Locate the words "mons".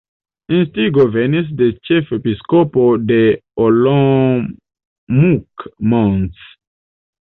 5.95-6.47